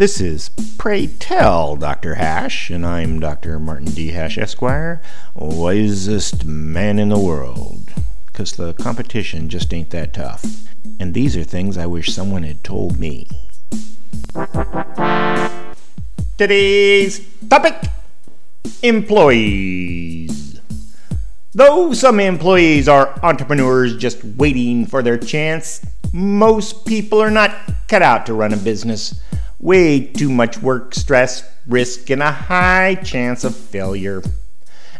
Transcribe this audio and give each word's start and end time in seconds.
This 0.00 0.18
is 0.18 0.48
Pray 0.78 1.08
Tell 1.08 1.76
Dr. 1.76 2.14
Hash, 2.14 2.70
and 2.70 2.86
I'm 2.86 3.20
Dr. 3.20 3.58
Martin 3.58 3.90
D. 3.90 4.12
Hash, 4.12 4.38
Esquire, 4.38 5.02
wisest 5.34 6.46
man 6.46 6.98
in 6.98 7.10
the 7.10 7.18
world. 7.18 7.92
Because 8.24 8.52
the 8.52 8.72
competition 8.72 9.50
just 9.50 9.74
ain't 9.74 9.90
that 9.90 10.14
tough. 10.14 10.42
And 10.98 11.12
these 11.12 11.36
are 11.36 11.44
things 11.44 11.76
I 11.76 11.84
wish 11.84 12.14
someone 12.14 12.44
had 12.44 12.64
told 12.64 12.98
me. 12.98 13.28
Today's 16.38 17.20
topic 17.50 17.74
Employees. 18.82 20.62
Though 21.52 21.92
some 21.92 22.20
employees 22.20 22.88
are 22.88 23.20
entrepreneurs 23.22 23.98
just 23.98 24.24
waiting 24.24 24.86
for 24.86 25.02
their 25.02 25.18
chance, 25.18 25.84
most 26.10 26.86
people 26.86 27.20
are 27.20 27.30
not 27.30 27.54
cut 27.86 28.00
out 28.00 28.24
to 28.24 28.32
run 28.32 28.54
a 28.54 28.56
business. 28.56 29.20
Way 29.60 30.06
too 30.06 30.30
much 30.30 30.58
work, 30.58 30.94
stress, 30.94 31.48
risk, 31.66 32.10
and 32.10 32.22
a 32.22 32.32
high 32.32 32.96
chance 32.96 33.44
of 33.44 33.54
failure. 33.54 34.22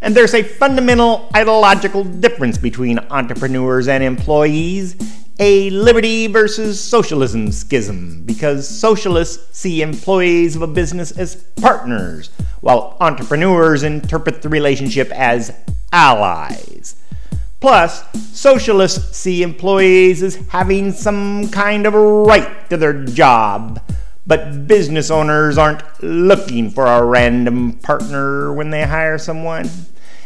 And 0.03 0.15
there's 0.15 0.35
a 0.35 0.43
fundamental 0.43 1.29
ideological 1.35 2.05
difference 2.05 2.59
between 2.59 2.99
entrepreneurs 3.11 3.89
and 3.89 4.05
employees 4.05 4.97
a 5.41 5.71
liberty 5.71 6.27
versus 6.27 6.79
socialism 6.79 7.51
schism 7.51 8.23
because 8.27 8.69
socialists 8.69 9.59
see 9.59 9.81
employees 9.81 10.55
of 10.55 10.61
a 10.61 10.67
business 10.67 11.13
as 11.13 11.37
partners, 11.57 12.29
while 12.61 12.99
entrepreneurs 13.01 13.83
interpret 13.83 14.43
the 14.43 14.51
relationship 14.51 15.11
as 15.13 15.51
allies. 15.95 16.97
Plus, 17.59 18.05
socialists 18.37 19.17
see 19.17 19.43
employees 19.43 20.23
as 20.23 20.37
having 20.49 20.93
some 20.93 21.49
kind 21.49 21.87
of 21.87 21.95
right 21.95 22.69
to 22.69 22.77
their 22.77 23.05
job, 23.05 23.81
but 24.27 24.67
business 24.67 25.11
owners 25.11 25.59
aren't 25.59 25.83
looking 26.03 26.71
for 26.71 26.87
a 26.87 27.05
random 27.05 27.73
partner 27.73 28.53
when 28.53 28.71
they 28.71 28.83
hire 28.83 29.19
someone. 29.19 29.69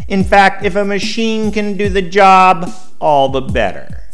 In 0.09 0.25
fact, 0.25 0.65
if 0.65 0.77
a 0.77 0.85
machine 0.85 1.51
can 1.53 1.77
do 1.77 1.89
the 1.89 2.03
job, 2.03 2.71
all 3.01 3.29
the 3.29 3.41
better. 3.41 4.05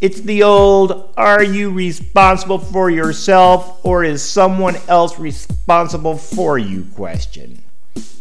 It's 0.00 0.20
the 0.20 0.42
old 0.42 1.12
are 1.16 1.42
you 1.42 1.70
responsible 1.70 2.58
for 2.58 2.90
yourself 2.90 3.84
or 3.84 4.04
is 4.04 4.22
someone 4.22 4.76
else 4.88 5.18
responsible 5.18 6.16
for 6.16 6.58
you 6.58 6.86
question. 6.94 7.62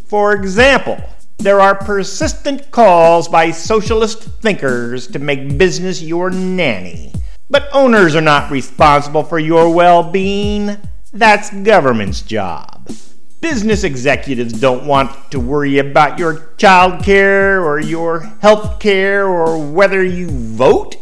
For 0.08 0.34
example, 0.34 0.98
there 1.38 1.60
are 1.60 1.76
persistent 1.76 2.72
calls 2.72 3.28
by 3.28 3.52
socialist 3.52 4.24
thinkers 4.42 5.08
to 5.10 5.20
make 5.20 5.58
business 5.58 6.02
your 6.02 6.30
nanny. 6.30 7.14
But 7.50 7.70
owners 7.74 8.16
are 8.16 8.22
not 8.22 8.52
responsible 8.52 9.24
for 9.24 9.38
your 9.38 9.70
well 9.74 10.04
being. 10.04 10.78
That's 11.14 11.50
government's 11.50 12.22
job. 12.22 12.92
Business 13.40 13.84
executives 13.84 14.54
don't 14.54 14.86
want 14.86 15.32
to 15.32 15.40
worry 15.40 15.78
about 15.78 16.20
your 16.20 16.50
child 16.58 17.04
care 17.04 17.64
or 17.64 17.80
your 17.80 18.20
health 18.42 18.80
care 18.80 19.26
or 19.26 19.72
whether 19.72 20.04
you 20.04 20.30
vote. 20.30 20.98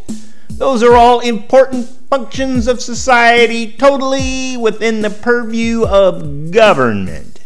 Those 0.49 0.83
are 0.83 0.95
all 0.95 1.21
important 1.21 1.87
functions 2.09 2.67
of 2.67 2.81
society 2.81 3.71
totally 3.71 4.55
within 4.57 5.01
the 5.01 5.09
purview 5.09 5.85
of 5.85 6.51
government. 6.51 7.39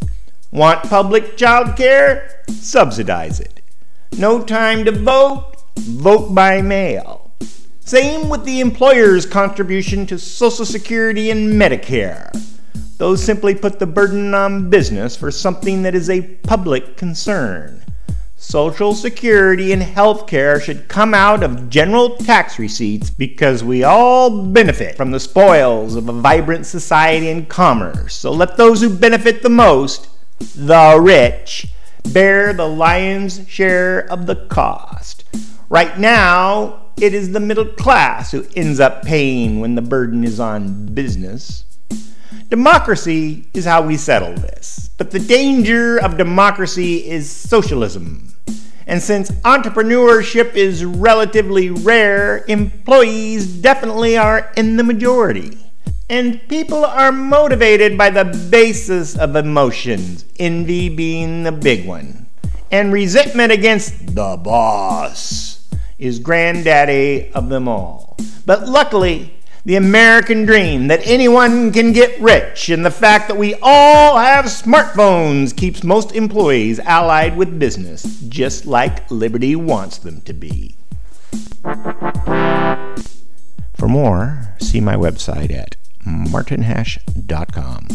Want 0.52 0.84
public 0.84 1.38
child 1.38 1.78
care? 1.78 2.44
Subsidize 2.50 3.40
it. 3.40 3.62
No 4.18 4.44
time 4.44 4.84
to 4.86 4.92
vote? 4.92 5.56
Vote 5.78 6.36
by 6.36 6.62
mail. 6.62 7.32
Same 7.80 8.28
with 8.28 8.44
the 8.44 8.60
employer's 8.60 9.26
contribution 9.26 10.06
to 10.08 10.20
Social 10.20 10.66
Security 10.66 11.32
and 11.32 11.54
Medicare. 11.54 12.30
Those 13.00 13.24
simply 13.24 13.56
put 13.56 13.80
the 13.80 13.88
burden 13.88 14.34
on 14.34 14.70
business 14.70 15.16
for 15.16 15.32
something 15.32 15.84
that 15.84 15.96
is 15.96 16.10
a 16.10 16.22
public 16.22 16.98
concern. 16.98 17.82
Social 18.36 18.94
Security 18.94 19.72
and 19.72 19.82
health 19.82 20.28
care 20.28 20.60
should 20.60 20.90
come 20.90 21.14
out 21.14 21.42
of 21.42 21.70
general 21.70 22.18
tax 22.18 22.60
receipts 22.60 23.10
because 23.10 23.64
we 23.64 23.86
all 23.86 24.48
benefit 24.48 24.98
from 24.98 25.12
the 25.12 25.20
spoils 25.22 25.96
of 25.96 26.10
a 26.10 26.12
vibrant 26.12 26.66
society 26.66 27.30
and 27.30 27.48
commerce. 27.48 28.16
So 28.16 28.34
let 28.34 28.58
those 28.58 28.82
who 28.82 28.94
benefit 28.94 29.44
the 29.44 29.50
most, 29.50 30.10
the 30.58 31.00
rich, 31.02 31.68
bear 32.12 32.52
the 32.52 32.68
lion's 32.68 33.48
share 33.48 34.12
of 34.12 34.26
the 34.26 34.46
cost. 34.48 35.24
Right 35.70 35.98
now, 35.98 36.88
it 37.00 37.14
is 37.14 37.32
the 37.32 37.40
middle 37.40 37.64
class 37.64 38.32
who 38.32 38.46
ends 38.58 38.82
up 38.82 39.04
paying 39.04 39.62
when 39.62 39.76
the 39.76 39.82
burden 39.82 40.26
is 40.26 40.42
on 40.42 40.88
business. 40.88 41.64
Democracy 42.50 43.48
is 43.54 43.66
how 43.66 43.82
we 43.82 43.98
settle 43.98 44.34
this. 44.34 44.90
But 44.98 45.12
the 45.12 45.20
danger 45.20 45.98
of 45.98 46.18
democracy 46.18 47.10
is 47.10 47.30
socialism. 47.30 48.36
And 48.88 49.02
since 49.02 49.30
entrepreneurship 49.46 50.56
is 50.56 50.84
relatively 50.84 51.70
rare, 51.70 52.44
employees 52.48 53.48
definitely 53.48 54.18
are 54.18 54.52
in 54.58 54.78
the 54.78 54.84
majority. 54.84 55.58
And 56.10 56.42
people 56.50 56.84
are 56.84 57.12
motivated 57.12 57.98
by 57.98 58.10
the 58.10 58.26
basis 58.50 59.16
of 59.16 59.36
emotions, 59.36 60.26
envy 60.40 60.90
being 60.90 61.44
the 61.44 61.52
big 61.52 61.86
one. 61.86 62.26
And 62.72 62.92
resentment 62.92 63.52
against 63.52 64.16
the 64.16 64.38
boss 64.38 65.70
is 66.00 66.18
granddaddy 66.18 67.32
of 67.34 67.50
them 67.50 67.68
all. 67.68 68.18
But 68.46 68.68
luckily, 68.68 69.39
the 69.66 69.76
American 69.76 70.46
dream 70.46 70.88
that 70.88 71.02
anyone 71.04 71.72
can 71.72 71.92
get 71.92 72.20
rich 72.20 72.70
and 72.70 72.86
the 72.86 72.92
fact 72.92 73.28
that 73.28 73.38
we 73.38 73.56
all 73.62 74.18
have 74.18 74.46
smartphones 74.46 75.56
keeps 75.56 75.84
most 75.84 76.16
employees 76.16 76.80
allied 76.80 77.36
with 77.38 77.60
business, 77.60 78.22
just 78.30 78.66
like 78.66 79.10
Liberty 79.12 79.56
wants 79.56 79.98
them 79.98 80.22
to 80.22 80.34
be. 80.34 80.76
For 83.76 83.88
more, 83.88 84.56
see 84.60 84.82
my 84.82 84.96
website 84.96 85.52
at 85.52 85.76
martinhash.com. 86.06 87.88